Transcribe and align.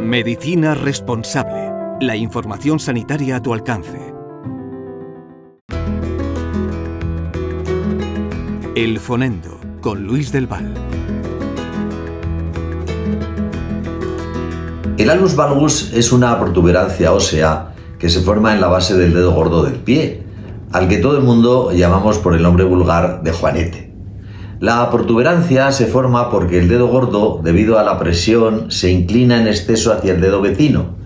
Medicina 0.00 0.74
responsable. 0.74 1.72
La 2.00 2.16
información 2.16 2.78
sanitaria 2.78 3.36
a 3.36 3.42
tu 3.42 3.52
alcance. 3.52 4.14
El 8.74 8.98
Fonendo, 9.00 9.60
con 9.80 10.04
Luis 10.04 10.32
del 10.32 10.46
Val. 10.46 10.74
El 14.98 15.10
alus 15.10 15.36
valgus 15.36 15.92
es 15.92 16.12
una 16.12 16.38
protuberancia 16.40 17.12
ósea 17.12 17.74
que 17.98 18.08
se 18.08 18.20
forma 18.20 18.54
en 18.54 18.60
la 18.60 18.68
base 18.68 18.96
del 18.96 19.12
dedo 19.12 19.32
gordo 19.32 19.62
del 19.62 19.74
pie, 19.74 20.22
al 20.72 20.88
que 20.88 20.98
todo 20.98 21.18
el 21.18 21.24
mundo 21.24 21.72
llamamos 21.72 22.18
por 22.18 22.34
el 22.34 22.42
nombre 22.42 22.64
vulgar 22.64 23.22
de 23.22 23.32
juanete. 23.32 23.85
La 24.58 24.90
protuberancia 24.90 25.70
se 25.70 25.84
forma 25.84 26.30
porque 26.30 26.58
el 26.58 26.68
dedo 26.68 26.86
gordo, 26.86 27.40
debido 27.44 27.78
a 27.78 27.82
la 27.82 27.98
presión, 27.98 28.70
se 28.70 28.90
inclina 28.90 29.38
en 29.38 29.48
exceso 29.48 29.92
hacia 29.92 30.14
el 30.14 30.20
dedo 30.22 30.40
vecino. 30.40 30.96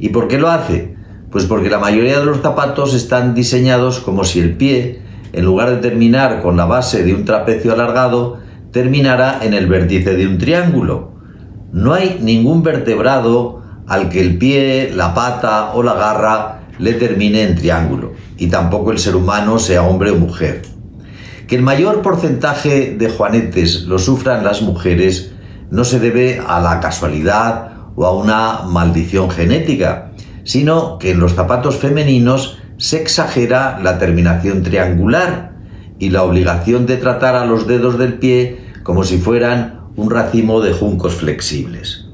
¿Y 0.00 0.08
por 0.08 0.26
qué 0.26 0.38
lo 0.38 0.48
hace? 0.48 0.96
Pues 1.30 1.44
porque 1.44 1.68
la 1.68 1.78
mayoría 1.78 2.18
de 2.18 2.24
los 2.24 2.40
zapatos 2.40 2.94
están 2.94 3.34
diseñados 3.34 4.00
como 4.00 4.24
si 4.24 4.40
el 4.40 4.56
pie, 4.56 5.02
en 5.34 5.44
lugar 5.44 5.68
de 5.68 5.76
terminar 5.86 6.40
con 6.40 6.56
la 6.56 6.64
base 6.64 7.04
de 7.04 7.14
un 7.14 7.26
trapecio 7.26 7.74
alargado, 7.74 8.38
terminara 8.70 9.40
en 9.42 9.52
el 9.52 9.66
vértice 9.66 10.14
de 10.14 10.26
un 10.26 10.38
triángulo. 10.38 11.12
No 11.72 11.92
hay 11.92 12.20
ningún 12.22 12.62
vertebrado 12.62 13.60
al 13.86 14.08
que 14.08 14.22
el 14.22 14.38
pie, 14.38 14.92
la 14.94 15.12
pata 15.12 15.74
o 15.74 15.82
la 15.82 15.92
garra 15.92 16.60
le 16.78 16.94
termine 16.94 17.42
en 17.42 17.54
triángulo, 17.54 18.14
y 18.38 18.46
tampoco 18.46 18.92
el 18.92 18.98
ser 18.98 19.14
humano 19.14 19.58
sea 19.58 19.82
hombre 19.82 20.10
o 20.10 20.16
mujer. 20.16 20.73
Que 21.46 21.56
el 21.56 21.62
mayor 21.62 22.02
porcentaje 22.02 22.96
de 22.96 23.10
juanetes 23.10 23.82
lo 23.82 23.98
sufran 23.98 24.44
las 24.44 24.62
mujeres 24.62 25.32
no 25.70 25.84
se 25.84 25.98
debe 25.98 26.40
a 26.46 26.60
la 26.60 26.80
casualidad 26.80 27.72
o 27.96 28.06
a 28.06 28.12
una 28.12 28.62
maldición 28.62 29.30
genética, 29.30 30.12
sino 30.44 30.98
que 30.98 31.10
en 31.10 31.20
los 31.20 31.34
zapatos 31.34 31.76
femeninos 31.76 32.58
se 32.76 33.00
exagera 33.00 33.78
la 33.82 33.98
terminación 33.98 34.62
triangular 34.62 35.52
y 35.98 36.10
la 36.10 36.22
obligación 36.22 36.86
de 36.86 36.96
tratar 36.96 37.36
a 37.36 37.46
los 37.46 37.66
dedos 37.66 37.98
del 37.98 38.14
pie 38.14 38.72
como 38.82 39.04
si 39.04 39.18
fueran 39.18 39.80
un 39.96 40.10
racimo 40.10 40.60
de 40.60 40.72
juncos 40.72 41.14
flexibles. 41.14 42.06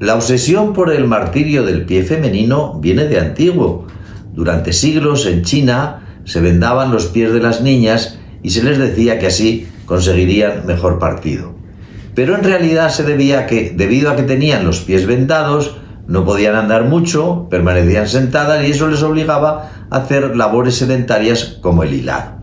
La 0.00 0.14
obsesión 0.14 0.72
por 0.72 0.92
el 0.92 1.06
martirio 1.06 1.64
del 1.64 1.86
pie 1.86 2.02
femenino 2.02 2.78
viene 2.80 3.04
de 3.04 3.20
antiguo. 3.20 3.86
Durante 4.32 4.72
siglos 4.72 5.26
en 5.26 5.42
China 5.42 6.20
se 6.24 6.40
vendaban 6.40 6.90
los 6.90 7.06
pies 7.06 7.32
de 7.32 7.40
las 7.40 7.60
niñas 7.60 8.18
y 8.44 8.50
se 8.50 8.62
les 8.62 8.78
decía 8.78 9.18
que 9.18 9.26
así 9.26 9.66
conseguirían 9.86 10.66
mejor 10.66 10.98
partido. 11.00 11.54
Pero 12.14 12.36
en 12.36 12.44
realidad 12.44 12.90
se 12.90 13.02
debía 13.02 13.46
que, 13.46 13.72
debido 13.74 14.10
a 14.10 14.16
que 14.16 14.22
tenían 14.22 14.66
los 14.66 14.80
pies 14.80 15.06
vendados, 15.06 15.78
no 16.06 16.26
podían 16.26 16.54
andar 16.54 16.84
mucho, 16.84 17.48
permanecían 17.48 18.06
sentadas 18.06 18.62
y 18.62 18.70
eso 18.70 18.86
les 18.86 19.02
obligaba 19.02 19.70
a 19.90 19.96
hacer 19.96 20.36
labores 20.36 20.76
sedentarias 20.76 21.58
como 21.62 21.82
el 21.82 21.94
hilado. 21.94 22.34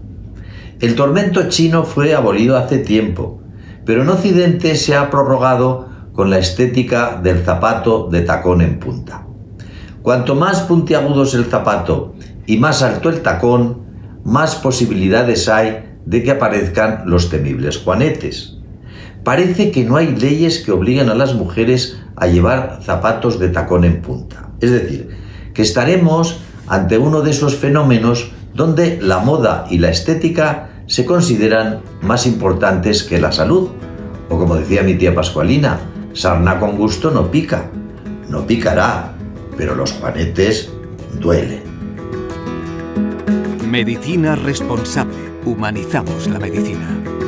El 0.79 0.95
tormento 0.95 1.47
chino 1.49 1.83
fue 1.83 2.15
abolido 2.15 2.57
hace 2.57 2.79
tiempo, 2.79 3.39
pero 3.85 4.01
en 4.01 4.09
Occidente 4.09 4.75
se 4.75 4.95
ha 4.95 5.11
prorrogado 5.11 5.87
con 6.13 6.31
la 6.31 6.39
estética 6.39 7.19
del 7.21 7.43
zapato 7.43 8.09
de 8.11 8.21
tacón 8.21 8.61
en 8.61 8.79
punta. 8.79 9.27
Cuanto 10.01 10.33
más 10.33 10.61
puntiagudo 10.61 11.23
es 11.23 11.35
el 11.35 11.45
zapato 11.45 12.15
y 12.47 12.57
más 12.57 12.81
alto 12.81 13.09
el 13.09 13.21
tacón, 13.21 13.83
más 14.23 14.55
posibilidades 14.55 15.47
hay 15.47 15.90
de 16.05 16.23
que 16.23 16.31
aparezcan 16.31 17.03
los 17.05 17.29
temibles 17.29 17.77
juanetes. 17.77 18.57
Parece 19.23 19.71
que 19.71 19.83
no 19.83 19.97
hay 19.97 20.15
leyes 20.15 20.59
que 20.59 20.71
obliguen 20.71 21.09
a 21.09 21.15
las 21.15 21.35
mujeres 21.35 21.99
a 22.15 22.27
llevar 22.27 22.79
zapatos 22.83 23.39
de 23.39 23.49
tacón 23.49 23.83
en 23.83 24.01
punta. 24.01 24.49
Es 24.59 24.71
decir, 24.71 25.09
que 25.53 25.61
estaremos 25.61 26.39
ante 26.67 26.97
uno 26.97 27.21
de 27.21 27.31
esos 27.31 27.55
fenómenos 27.55 28.31
donde 28.53 28.99
la 29.01 29.19
moda 29.19 29.65
y 29.69 29.77
la 29.77 29.89
estética 29.89 30.69
se 30.87 31.05
consideran 31.05 31.81
más 32.01 32.25
importantes 32.25 33.03
que 33.03 33.21
la 33.21 33.31
salud. 33.31 33.69
O 34.29 34.37
como 34.37 34.55
decía 34.55 34.83
mi 34.83 34.95
tía 34.95 35.13
Pascualina, 35.13 35.79
sarna 36.13 36.59
con 36.59 36.77
gusto 36.77 37.11
no 37.11 37.29
pica. 37.29 37.69
No 38.29 38.47
picará, 38.47 39.13
pero 39.57 39.75
los 39.75 39.91
juanetes 39.93 40.69
duelen. 41.19 41.70
Medicina 43.71 44.35
responsable. 44.35 45.15
Humanizamos 45.45 46.27
la 46.27 46.39
medicina. 46.39 47.20